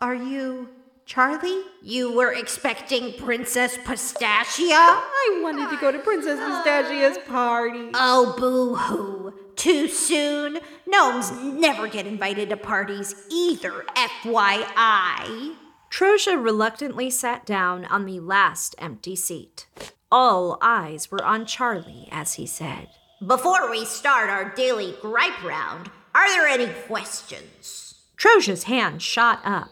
Are 0.00 0.14
you 0.16 0.70
Charlie? 1.06 1.62
You 1.80 2.12
were 2.12 2.32
expecting 2.32 3.12
Princess 3.12 3.78
Pistachia? 3.78 4.72
I 4.72 5.40
wanted 5.40 5.70
to 5.70 5.76
go 5.80 5.92
to 5.92 6.00
Princess 6.00 6.40
Pistachia's 6.40 7.18
party. 7.28 7.90
Oh, 7.94 8.34
boo 8.36 8.74
hoo. 8.74 9.34
Too 9.54 9.86
soon? 9.86 10.58
Gnomes 10.84 11.30
never 11.30 11.86
get 11.86 12.08
invited 12.08 12.48
to 12.48 12.56
parties 12.56 13.14
either, 13.30 13.84
FYI. 13.94 15.54
Troja 15.92 16.42
reluctantly 16.42 17.08
sat 17.08 17.46
down 17.46 17.84
on 17.84 18.04
the 18.04 18.18
last 18.18 18.74
empty 18.78 19.14
seat. 19.14 19.68
All 20.10 20.58
eyes 20.60 21.12
were 21.12 21.24
on 21.24 21.46
Charlie 21.46 22.08
as 22.10 22.34
he 22.34 22.46
said, 22.46 22.88
Before 23.26 23.70
we 23.70 23.86
start 23.86 24.28
our 24.28 24.54
daily 24.54 24.94
gripe 25.00 25.42
round, 25.42 25.90
are 26.14 26.28
there 26.28 26.46
any 26.46 26.70
questions? 26.86 27.94
Troja's 28.18 28.64
hand 28.64 29.00
shot 29.00 29.40
up. 29.44 29.70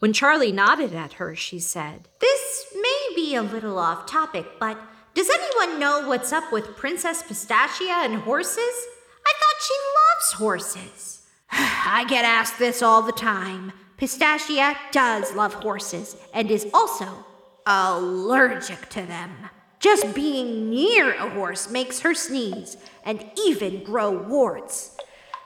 When 0.00 0.12
Charlie 0.12 0.50
nodded 0.50 0.94
at 0.94 1.12
her, 1.14 1.36
she 1.36 1.60
said, 1.60 2.08
This 2.20 2.66
may 2.74 3.08
be 3.14 3.36
a 3.36 3.42
little 3.42 3.78
off 3.78 4.06
topic, 4.06 4.46
but 4.58 4.80
does 5.14 5.30
anyone 5.30 5.78
know 5.78 6.08
what's 6.08 6.32
up 6.32 6.50
with 6.50 6.76
Princess 6.76 7.22
Pistachia 7.22 8.04
and 8.04 8.16
horses? 8.16 8.58
I 8.58 9.32
thought 9.38 9.62
she 9.62 9.74
loves 9.98 10.32
horses. 10.32 11.22
I 11.52 12.04
get 12.08 12.24
asked 12.24 12.58
this 12.58 12.82
all 12.82 13.02
the 13.02 13.12
time. 13.12 13.72
Pistachia 13.96 14.76
does 14.90 15.34
love 15.34 15.54
horses 15.54 16.16
and 16.34 16.50
is 16.50 16.66
also 16.74 17.24
allergic 17.64 18.88
to 18.88 19.02
them. 19.02 19.50
Just 19.80 20.14
being 20.14 20.70
near 20.70 21.14
a 21.14 21.30
horse 21.30 21.70
makes 21.70 22.00
her 22.00 22.14
sneeze 22.14 22.76
and 23.04 23.24
even 23.46 23.84
grow 23.84 24.10
warts. 24.10 24.96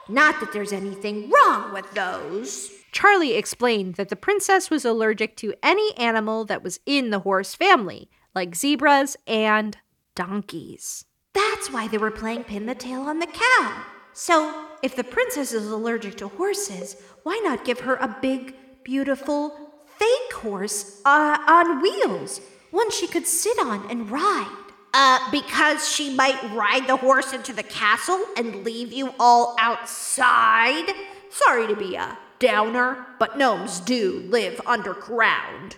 Not 0.09 0.39
that 0.39 0.51
there's 0.51 0.73
anything 0.73 1.29
wrong 1.29 1.73
with 1.73 1.91
those. 1.93 2.71
Charlie 2.91 3.35
explained 3.35 3.95
that 3.95 4.09
the 4.09 4.15
princess 4.15 4.69
was 4.69 4.85
allergic 4.85 5.37
to 5.37 5.53
any 5.63 5.95
animal 5.97 6.45
that 6.45 6.63
was 6.63 6.79
in 6.85 7.09
the 7.09 7.19
horse 7.19 7.55
family, 7.55 8.09
like 8.35 8.55
zebras 8.55 9.15
and 9.27 9.77
donkeys. 10.15 11.05
That's 11.33 11.71
why 11.71 11.87
they 11.87 11.97
were 11.97 12.11
playing 12.11 12.43
pin 12.43 12.65
the 12.65 12.75
tail 12.75 13.01
on 13.01 13.19
the 13.19 13.27
cow. 13.27 13.83
So, 14.13 14.67
if 14.83 14.95
the 14.95 15.03
princess 15.03 15.53
is 15.53 15.67
allergic 15.67 16.17
to 16.17 16.27
horses, 16.27 16.97
why 17.23 17.39
not 17.43 17.65
give 17.65 17.79
her 17.81 17.95
a 17.95 18.15
big, 18.21 18.55
beautiful, 18.83 19.55
fake 19.97 20.33
horse 20.33 21.01
uh, 21.03 21.37
on 21.47 21.81
wheels, 21.81 22.41
one 22.73 22.89
she 22.89 23.07
could 23.07 23.27
sit 23.27 23.57
on 23.59 23.89
and 23.89 24.09
ride? 24.09 24.57
Uh, 24.95 25.19
because 25.31 25.87
she 25.87 26.13
might 26.15 26.41
ride 26.53 26.87
the 26.87 26.97
horse 26.97 27.31
into 27.31 27.53
the 27.53 27.63
castle 27.63 28.19
and 28.35 28.63
leave 28.63 28.91
you 28.91 29.13
all 29.19 29.55
outside? 29.59 30.91
Sorry 31.29 31.67
to 31.67 31.75
be 31.75 31.95
a 31.95 32.17
downer, 32.39 33.05
but 33.19 33.37
gnomes 33.37 33.79
do 33.79 34.23
live 34.27 34.59
underground. 34.65 35.77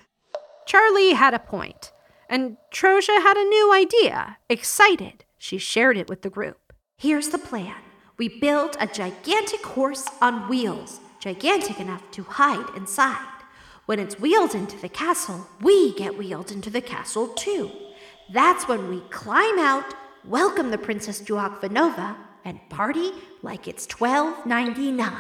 Charlie 0.66 1.14
had 1.14 1.34
a 1.34 1.40
point, 1.40 1.92
and 2.30 2.58
Troja 2.74 3.22
had 3.22 3.38
a 3.38 3.44
new 3.44 3.74
idea. 3.74 4.38
Excited, 4.50 5.26
she 5.38 5.58
shared 5.58 5.98
it 5.98 6.10
with 6.10 6.22
the 6.22 6.30
group. 6.30 6.74
Here's 6.98 7.30
the 7.30 7.38
plan 7.38 7.76
we 8.18 8.40
build 8.40 8.78
a 8.80 8.88
gigantic 8.88 9.66
horse 9.66 10.08
on 10.22 10.48
wheels, 10.48 11.02
gigantic 11.20 11.80
enough 11.80 12.10
to 12.12 12.24
hide 12.24 12.74
inside. 12.76 13.35
When 13.86 14.00
it's 14.00 14.20
wheeled 14.20 14.56
into 14.56 14.80
the 14.80 14.90
castle, 14.90 15.48
we 15.62 15.94
get 15.94 16.18
wheeled 16.18 16.52
into 16.52 16.72
the 16.72 16.82
castle 16.82 17.28
too. 17.28 17.70
That's 18.34 18.68
when 18.68 18.90
we 18.90 19.02
climb 19.12 19.60
out, 19.60 19.94
welcome 20.24 20.72
the 20.72 20.80
princess 20.80 21.20
to 21.20 21.34
Akvanova, 21.34 22.16
and 22.44 22.60
party 22.70 23.12
like 23.44 23.68
it's 23.68 23.88
1299. 23.88 25.14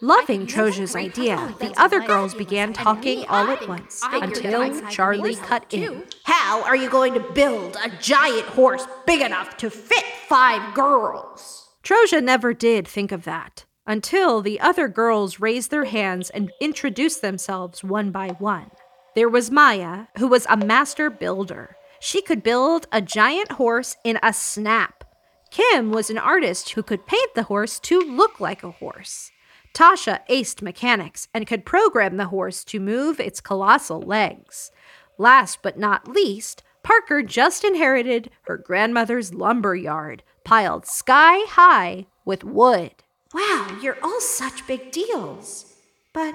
Loving 0.00 0.46
Troja's 0.46 0.96
idea, 0.96 1.54
the 1.60 1.74
other 1.78 2.00
girls 2.00 2.32
began 2.32 2.72
talking 2.72 3.26
all 3.26 3.50
at 3.50 3.68
once 3.68 4.00
until 4.02 4.80
Charlie 4.88 5.36
cut 5.36 5.66
in. 5.70 6.04
How 6.24 6.62
are 6.62 6.76
you 6.76 6.88
going 6.88 7.12
to 7.12 7.20
build 7.20 7.76
a 7.84 7.90
giant 8.00 8.46
horse 8.46 8.86
big 9.06 9.20
enough 9.20 9.58
to 9.58 9.68
fit 9.68 10.04
five 10.26 10.72
girls? 10.72 11.68
Troja 11.84 12.22
never 12.22 12.54
did 12.54 12.88
think 12.88 13.12
of 13.12 13.24
that 13.24 13.66
until 13.90 14.40
the 14.40 14.60
other 14.60 14.86
girls 14.86 15.40
raised 15.40 15.72
their 15.72 15.86
hands 15.86 16.30
and 16.30 16.52
introduced 16.60 17.22
themselves 17.22 17.82
one 17.82 18.12
by 18.12 18.28
one. 18.38 18.70
There 19.16 19.28
was 19.28 19.50
Maya, 19.50 20.06
who 20.16 20.28
was 20.28 20.46
a 20.48 20.56
master 20.56 21.10
builder. 21.10 21.76
She 21.98 22.22
could 22.22 22.44
build 22.44 22.86
a 22.92 23.02
giant 23.02 23.50
horse 23.50 23.96
in 24.04 24.20
a 24.22 24.32
snap. 24.32 25.02
Kim 25.50 25.90
was 25.90 26.08
an 26.08 26.18
artist 26.18 26.70
who 26.70 26.84
could 26.84 27.04
paint 27.04 27.34
the 27.34 27.42
horse 27.42 27.80
to 27.80 27.98
look 27.98 28.38
like 28.38 28.62
a 28.62 28.70
horse. 28.70 29.32
Tasha 29.74 30.20
aced 30.30 30.62
mechanics 30.62 31.26
and 31.34 31.44
could 31.44 31.66
program 31.66 32.16
the 32.16 32.28
horse 32.28 32.62
to 32.66 32.78
move 32.78 33.18
its 33.18 33.40
colossal 33.40 34.00
legs. 34.00 34.70
Last 35.18 35.62
but 35.62 35.76
not 35.76 36.06
least, 36.06 36.62
Parker 36.84 37.24
just 37.24 37.64
inherited 37.64 38.30
her 38.42 38.56
grandmother's 38.56 39.34
lumber 39.34 39.74
yard, 39.74 40.22
piled 40.44 40.86
sky 40.86 41.44
high 41.48 42.06
with 42.24 42.44
wood. 42.44 43.02
Wow, 43.32 43.78
you're 43.82 43.98
all 44.02 44.20
such 44.20 44.66
big 44.66 44.90
deals. 44.90 45.76
But 46.12 46.34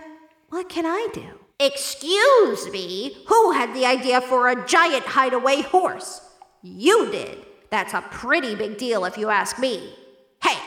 what 0.49 0.69
can 0.69 0.85
I 0.85 1.07
do? 1.13 1.39
Excuse 1.59 2.69
me, 2.71 3.17
who 3.27 3.51
had 3.51 3.73
the 3.73 3.85
idea 3.85 4.21
for 4.21 4.49
a 4.49 4.65
giant 4.65 5.05
hideaway 5.05 5.61
horse? 5.61 6.21
You 6.61 7.11
did. 7.11 7.45
That's 7.69 7.93
a 7.93 8.01
pretty 8.01 8.55
big 8.55 8.77
deal 8.77 9.05
if 9.05 9.17
you 9.17 9.29
ask 9.29 9.59
me. 9.59 9.93
Hey, 10.41 10.57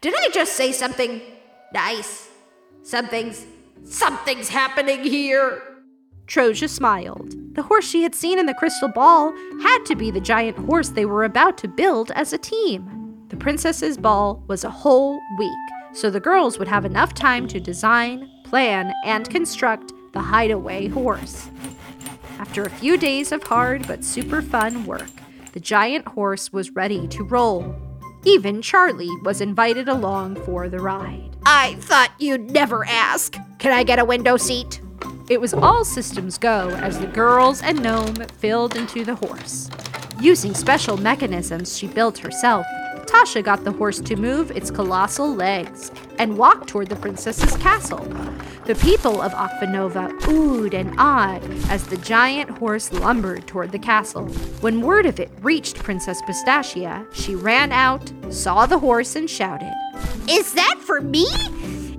did 0.00 0.14
I 0.16 0.28
just 0.32 0.54
say 0.54 0.72
something 0.72 1.20
nice? 1.72 2.28
Something's 2.82 3.46
something's 3.84 4.48
happening 4.48 5.04
here. 5.04 5.62
Troja 6.26 6.68
smiled. 6.68 7.34
The 7.54 7.62
horse 7.62 7.88
she 7.88 8.02
had 8.02 8.14
seen 8.14 8.38
in 8.38 8.46
the 8.46 8.54
crystal 8.54 8.88
ball 8.88 9.32
had 9.62 9.84
to 9.86 9.96
be 9.96 10.10
the 10.10 10.20
giant 10.20 10.56
horse 10.58 10.90
they 10.90 11.04
were 11.04 11.24
about 11.24 11.58
to 11.58 11.68
build 11.68 12.12
as 12.12 12.32
a 12.32 12.38
team. 12.38 12.99
The 13.30 13.36
princess's 13.36 13.96
ball 13.96 14.42
was 14.48 14.64
a 14.64 14.70
whole 14.70 15.20
week, 15.38 15.68
so 15.92 16.10
the 16.10 16.18
girls 16.18 16.58
would 16.58 16.66
have 16.66 16.84
enough 16.84 17.14
time 17.14 17.46
to 17.48 17.60
design, 17.60 18.28
plan, 18.44 18.92
and 19.04 19.30
construct 19.30 19.92
the 20.12 20.20
hideaway 20.20 20.88
horse. 20.88 21.48
After 22.40 22.64
a 22.64 22.70
few 22.70 22.96
days 22.96 23.30
of 23.30 23.44
hard 23.44 23.86
but 23.86 24.04
super 24.04 24.42
fun 24.42 24.84
work, 24.84 25.10
the 25.52 25.60
giant 25.60 26.08
horse 26.08 26.52
was 26.52 26.70
ready 26.70 27.06
to 27.06 27.22
roll. 27.22 27.76
Even 28.24 28.60
Charlie 28.62 29.16
was 29.22 29.40
invited 29.40 29.88
along 29.88 30.34
for 30.44 30.68
the 30.68 30.80
ride. 30.80 31.30
I 31.46 31.74
thought 31.76 32.10
you'd 32.18 32.50
never 32.50 32.84
ask. 32.84 33.36
Can 33.58 33.70
I 33.70 33.84
get 33.84 34.00
a 34.00 34.04
window 34.04 34.38
seat? 34.38 34.80
It 35.28 35.40
was 35.40 35.54
all 35.54 35.84
systems 35.84 36.36
go 36.36 36.70
as 36.70 36.98
the 36.98 37.06
girls 37.06 37.62
and 37.62 37.80
Gnome 37.80 38.26
filled 38.38 38.74
into 38.74 39.04
the 39.04 39.14
horse. 39.14 39.70
Using 40.20 40.52
special 40.52 40.96
mechanisms 40.96 41.78
she 41.78 41.86
built 41.86 42.18
herself, 42.18 42.66
Tasha 43.10 43.42
got 43.42 43.64
the 43.64 43.72
horse 43.72 44.00
to 44.00 44.14
move 44.14 44.52
its 44.52 44.70
colossal 44.70 45.34
legs 45.34 45.90
and 46.20 46.38
walk 46.38 46.68
toward 46.68 46.88
the 46.88 46.96
princess's 46.96 47.56
castle. 47.56 48.04
The 48.66 48.76
people 48.76 49.20
of 49.20 49.32
Akvanova 49.32 50.12
oohed 50.20 50.74
and 50.74 50.94
awed 50.96 51.42
as 51.68 51.84
the 51.88 51.96
giant 51.96 52.50
horse 52.50 52.92
lumbered 52.92 53.48
toward 53.48 53.72
the 53.72 53.80
castle. 53.80 54.26
When 54.60 54.80
word 54.80 55.06
of 55.06 55.18
it 55.18 55.30
reached 55.42 55.76
Princess 55.76 56.22
Pistachia, 56.22 57.04
she 57.12 57.34
ran 57.34 57.72
out, 57.72 58.12
saw 58.30 58.66
the 58.66 58.78
horse, 58.78 59.16
and 59.16 59.28
shouted, 59.28 59.72
Is 60.28 60.52
that 60.54 60.76
for 60.78 61.00
me? 61.00 61.26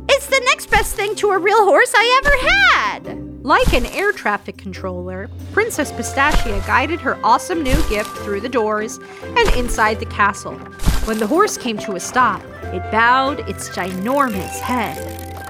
It's 0.07 0.27
the 0.27 0.41
next 0.45 0.69
best 0.69 0.95
thing 0.95 1.15
to 1.15 1.31
a 1.31 1.37
real 1.37 1.65
horse 1.65 1.91
I 1.93 2.21
ever 2.23 3.07
had. 3.09 3.30
Like 3.43 3.73
an 3.73 3.87
air 3.87 4.11
traffic 4.11 4.57
controller, 4.57 5.27
Princess 5.51 5.91
Pistachia 5.91 6.63
guided 6.67 7.01
her 7.01 7.17
awesome 7.25 7.63
new 7.63 7.89
gift 7.89 8.15
through 8.17 8.41
the 8.41 8.47
doors 8.47 8.99
and 9.23 9.49
inside 9.55 9.99
the 9.99 10.05
castle. 10.05 10.53
When 11.05 11.17
the 11.17 11.25
horse 11.25 11.57
came 11.57 11.79
to 11.79 11.95
a 11.95 11.99
stop, 11.99 12.43
it 12.65 12.83
bowed 12.91 13.39
its 13.49 13.69
ginormous 13.69 14.59
head. 14.59 14.95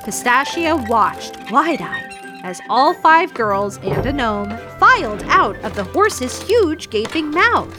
Pistachia 0.05 0.87
watched 0.87 1.35
wide 1.51 1.81
eyed 1.81 2.41
as 2.43 2.61
all 2.69 2.93
five 2.93 3.33
girls 3.33 3.77
and 3.79 4.05
a 4.05 4.13
gnome 4.13 4.57
filed 4.79 5.23
out 5.23 5.57
of 5.57 5.75
the 5.75 5.83
horse's 5.83 6.41
huge 6.43 6.89
gaping 6.91 7.29
mouth. 7.29 7.77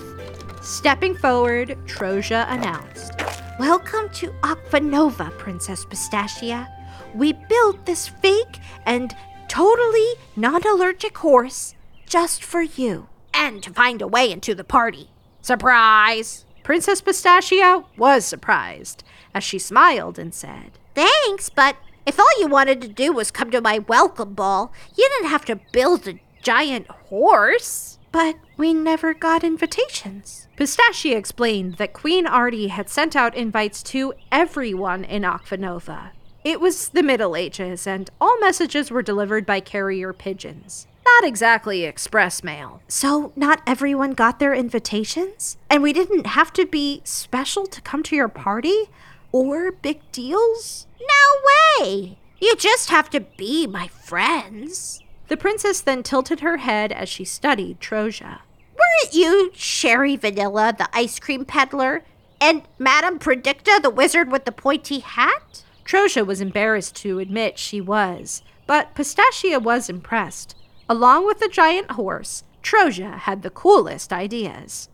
Stepping 0.63 1.17
forward, 1.17 1.71
Troja 1.87 2.45
announced, 2.51 3.15
Welcome 3.59 4.11
to 4.11 4.31
Akvanova, 4.43 5.37
Princess 5.39 5.87
Pistachia. 5.87 6.69
We 7.15 7.33
built 7.33 7.87
this 7.87 8.09
fake 8.09 8.59
and 8.85 9.17
totally 9.53 10.15
non 10.35 10.63
allergic 10.67 11.19
horse 11.19 11.75
just 12.07 12.43
for 12.43 12.63
you. 12.63 13.09
And 13.35 13.63
to 13.63 13.71
find 13.71 14.01
a 14.01 14.07
way 14.07 14.33
into 14.33 14.55
the 14.55 14.65
party. 14.65 15.11
Surprise! 15.43 16.47
Princess 16.63 17.03
Pistachia 17.03 17.85
was 17.99 18.25
surprised 18.25 19.05
as 19.35 19.45
she 19.45 19.59
smiled 19.59 20.19
and 20.19 20.33
said, 20.33 20.79
Thanks, 20.95 21.51
but 21.51 21.77
if 22.07 22.19
all 22.19 22.41
you 22.41 22.47
wanted 22.49 22.81
to 22.81 22.89
do 22.89 23.13
was 23.13 23.31
come 23.31 23.51
to 23.51 23.61
my 23.61 23.79
welcome 23.81 24.33
ball, 24.33 24.73
you 24.97 25.07
didn't 25.11 25.31
have 25.31 25.45
to 25.47 25.61
build 25.71 26.09
a 26.09 26.21
giant 26.43 26.87
horse. 26.89 27.99
But 28.11 28.37
we 28.57 28.73
never 28.73 29.13
got 29.13 29.45
invitations. 29.45 30.49
Pistachia 30.57 31.17
explained 31.17 31.75
that 31.75 31.93
Queen 31.93 32.27
Artie 32.27 32.69
had 32.69 32.89
sent 32.89 33.17
out 33.17 33.35
invites 33.35 33.83
to 33.85 34.15
everyone 34.31 35.05
in 35.05 35.23
Akvanova. 35.23 36.13
It 36.45 36.61
was 36.61 36.89
the 36.89 37.05
Middle 37.05 37.37
Ages, 37.37 37.87
and 37.87 38.11
all 38.21 38.37
messages 38.41 38.91
were 38.91 39.03
delivered 39.03 39.47
by 39.47 39.61
carrier 39.61 40.13
pigeons. 40.13 40.89
Not 41.05 41.25
exactly 41.25 41.85
express 41.85 42.43
mail. 42.43 42.83
So, 42.89 43.33
not 43.37 43.63
everyone 43.65 44.13
got 44.13 44.41
their 44.41 44.53
invitations? 44.53 45.57
And 45.71 45.85
we 45.85 45.93
didn't 45.93 46.27
have 46.27 46.53
to 46.55 46.67
be 46.67 47.01
special 47.05 47.67
to 47.67 47.81
come 47.81 48.03
to 48.05 48.17
your 48.17 48.29
party? 48.29 48.89
Or 49.31 49.71
big 49.71 50.01
deals? 50.11 50.89
No 51.01 51.85
way! 51.87 52.19
You 52.41 52.57
just 52.57 52.91
have 52.91 53.09
to 53.11 53.21
be 53.21 53.69
my 53.69 53.87
friends. 53.87 55.01
The 55.29 55.37
princess 55.37 55.81
then 55.81 56.03
tilted 56.03 56.41
her 56.41 56.57
head 56.57 56.91
as 56.91 57.09
she 57.09 57.25
studied 57.25 57.81
Troja. 57.81 58.41
Weren't 58.75 59.15
you 59.15 59.53
Sherry 59.55 60.17
Vanilla, 60.17 60.75
the 60.77 60.89
ice 60.93 61.21
cream 61.21 61.45
peddler? 61.45 62.03
And 62.41 62.63
Madame 62.81 63.21
Predicta, 63.21 63.81
the 63.81 63.91
wizard 63.91 64.33
with 64.33 64.45
the 64.45 64.51
pointy 64.51 64.99
hat? 64.99 65.63
Troja 65.85 66.27
was 66.27 66.41
embarrassed 66.41 66.97
to 66.97 67.19
admit 67.19 67.59
she 67.59 67.81
was, 67.81 68.43
but 68.67 68.95
Pistachia 68.95 69.61
was 69.61 69.89
impressed. 69.89 70.57
Along 70.89 71.27
with 71.27 71.41
the 71.41 71.49
giant 71.49 71.93
horse, 71.93 72.45
Troja 72.63 73.19
had 73.19 73.43
the 73.43 73.51
coolest 73.51 74.13
ideas. 74.13 74.89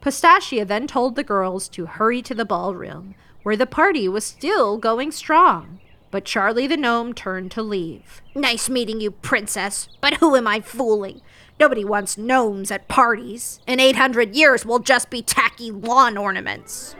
Pistachia 0.00 0.66
then 0.66 0.86
told 0.86 1.16
the 1.16 1.24
girls 1.24 1.68
to 1.70 1.86
hurry 1.86 2.22
to 2.22 2.34
the 2.34 2.44
ballroom, 2.44 3.14
where 3.42 3.56
the 3.56 3.66
party 3.66 4.08
was 4.08 4.24
still 4.24 4.78
going 4.78 5.10
strong. 5.10 5.80
But 6.10 6.24
Charlie 6.24 6.66
the 6.66 6.76
gnome 6.76 7.12
turned 7.12 7.50
to 7.52 7.62
leave. 7.62 8.22
Nice 8.34 8.70
meeting 8.70 9.00
you, 9.00 9.10
princess, 9.10 9.88
but 10.00 10.14
who 10.14 10.36
am 10.36 10.46
I 10.46 10.60
fooling? 10.60 11.20
Nobody 11.60 11.84
wants 11.84 12.16
gnomes 12.16 12.70
at 12.70 12.88
parties. 12.88 13.60
In 13.66 13.80
800 13.80 14.34
years, 14.34 14.64
we'll 14.64 14.78
just 14.78 15.10
be 15.10 15.22
tacky 15.22 15.70
lawn 15.70 16.16
ornaments. 16.16 16.94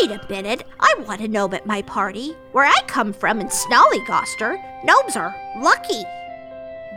Wait 0.00 0.10
a 0.10 0.26
minute, 0.28 0.64
I 0.78 0.94
want 1.06 1.20
a 1.20 1.28
gnome 1.28 1.54
at 1.54 1.66
my 1.66 1.82
party. 1.82 2.36
Where 2.52 2.66
I 2.66 2.76
come 2.86 3.12
from 3.12 3.40
in 3.40 3.48
Snollygoster, 3.48 4.60
gnomes 4.84 5.16
are 5.16 5.34
lucky. 5.58 6.02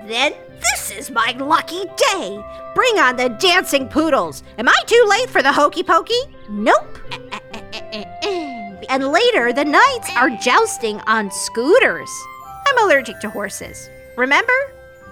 Then 0.05 0.33
this 0.59 0.91
is 0.91 1.11
my 1.11 1.33
lucky 1.39 1.85
day. 1.95 2.43
Bring 2.75 2.99
on 2.99 3.15
the 3.15 3.29
dancing 3.39 3.87
poodles. 3.87 4.43
Am 4.57 4.67
I 4.67 4.75
too 4.85 5.05
late 5.07 5.29
for 5.29 5.41
the 5.41 5.53
hokey 5.53 5.83
pokey? 5.83 6.21
Nope. 6.49 6.99
And 8.89 9.07
later, 9.07 9.53
the 9.53 9.65
knights 9.65 10.09
are 10.15 10.29
jousting 10.29 10.99
on 11.07 11.31
scooters. 11.31 12.09
I'm 12.67 12.85
allergic 12.85 13.19
to 13.21 13.29
horses. 13.29 13.89
Remember? 14.17 14.53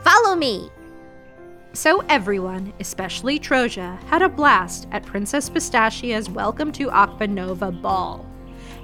Follow 0.03 0.35
me. 0.35 0.69
So 1.73 2.03
everyone, 2.09 2.73
especially 2.81 3.39
Troja, 3.39 3.97
had 4.03 4.21
a 4.21 4.27
blast 4.27 4.89
at 4.91 5.05
Princess 5.05 5.49
Pistachia's 5.49 6.29
Welcome 6.29 6.73
to 6.73 6.87
Akvanova 6.87 7.81
ball. 7.81 8.29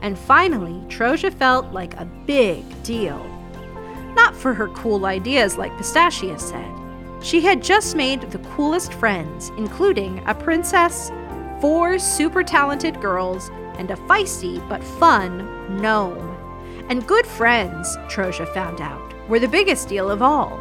And 0.02 0.18
finally, 0.18 0.80
Troja 0.88 1.34
felt 1.34 1.74
like 1.74 1.96
a 1.96 2.10
big 2.26 2.64
deal. 2.84 3.22
Not 4.16 4.34
for 4.34 4.54
her 4.54 4.70
cool 4.70 5.06
ideas, 5.06 5.58
like 5.58 5.74
Pistachia 5.74 6.40
said. 6.40 6.72
She 7.22 7.42
had 7.42 7.62
just 7.62 7.98
made 7.98 8.22
the 8.22 8.40
coolest 8.56 8.94
friends, 8.94 9.50
including 9.58 10.24
a 10.26 10.34
princess, 10.34 11.12
four 11.60 12.00
super 12.00 12.42
talented 12.42 13.02
girls, 13.02 13.50
and 13.78 13.92
a 13.92 13.98
feisty 14.08 14.66
but 14.70 14.82
fun 14.82 15.82
gnome. 15.82 16.38
And 16.88 17.06
good 17.06 17.28
friends, 17.28 17.98
Troja 18.08 18.48
found 18.54 18.80
out, 18.80 19.14
were 19.28 19.40
the 19.40 19.48
biggest 19.50 19.90
deal 19.90 20.10
of 20.10 20.22
all. 20.22 20.58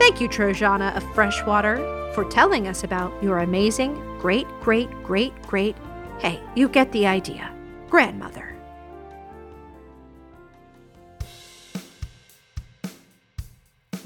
Thank 0.00 0.18
you, 0.18 0.30
Trojana 0.30 0.96
of 0.96 1.04
Freshwater, 1.14 1.76
for 2.14 2.24
telling 2.24 2.66
us 2.66 2.82
about 2.82 3.12
your 3.22 3.40
amazing, 3.40 3.94
great, 4.18 4.46
great, 4.60 4.90
great, 5.04 5.42
great, 5.42 5.76
hey, 6.18 6.40
you 6.56 6.70
get 6.70 6.90
the 6.92 7.06
idea, 7.06 7.54
grandmother. 7.90 8.56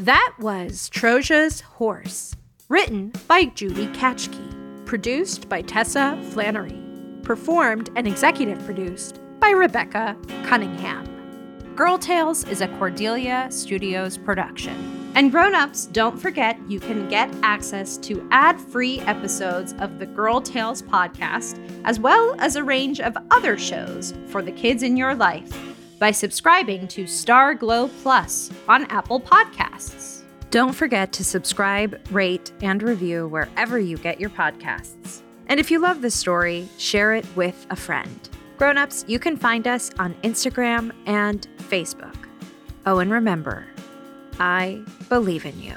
That 0.01 0.35
was 0.41 0.91
Troja's 0.91 1.61
Horse, 1.61 2.35
written 2.69 3.13
by 3.29 3.45
Judy 3.45 3.87
Katschke, 3.87 4.85
produced 4.87 5.49
by 5.49 5.63
Tessa 5.63 6.21
Flannery, 6.33 6.77
performed 7.23 7.89
and 7.95 8.09
executive 8.09 8.59
produced 8.65 9.21
by 9.39 9.51
Rebecca 9.51 10.17
Cunningham. 10.45 11.07
Girl 11.77 11.99
Tales 11.99 12.45
is 12.49 12.61
a 12.61 12.69
Cordelia 12.79 13.47
Studios 13.51 14.19
production. 14.19 14.94
And 15.17 15.31
grown-ups, 15.31 15.87
don't 15.87 16.19
forget 16.19 16.59
you 16.69 16.81
can 16.81 17.09
get 17.09 17.33
access 17.45 17.97
to 17.99 18.27
ad-free 18.33 18.99
episodes 19.03 19.73
of 19.79 20.01
the 20.01 20.07
Girl 20.07 20.41
Tales 20.41 20.83
podcast, 20.83 21.57
as 21.85 22.01
well 22.01 22.35
as 22.41 22.57
a 22.57 22.65
range 22.65 23.01
of 23.01 23.17
other 23.31 23.57
shows 23.57 24.13
for 24.27 24.43
the 24.43 24.51
kids 24.51 24.83
in 24.83 24.97
your 24.97 25.15
life 25.15 25.57
by 26.01 26.11
subscribing 26.11 26.89
to 26.89 27.05
Starglow 27.05 27.89
Plus 28.03 28.51
on 28.69 28.87
Apple 28.87 29.21
Podcasts. 29.21 30.23
Don't 30.51 30.75
forget 30.75 31.13
to 31.13 31.23
subscribe, 31.23 32.01
rate, 32.11 32.51
and 32.61 32.83
review 32.83 33.29
wherever 33.29 33.79
you 33.79 33.97
get 33.99 34.21
your 34.21 34.31
podcasts. 34.31 35.23
And 35.47 35.61
if 35.61 35.71
you 35.71 35.79
love 35.79 36.03
this 36.03 36.17
story, 36.17 36.69
share 36.77 37.15
it 37.15 37.25
with 37.37 37.67
a 37.71 37.77
friend. 37.77 38.29
Grown-ups, 38.57 39.05
you 39.07 39.21
can 39.21 39.37
find 39.37 39.69
us 39.69 39.93
on 39.99 40.15
Instagram 40.25 40.91
and 41.07 41.47
Facebook. 41.59 42.17
Oh, 42.85 42.99
and 42.99 43.11
remember, 43.11 43.67
I 44.39 44.83
believe 45.09 45.47
in 45.47 45.61
you. 45.61 45.75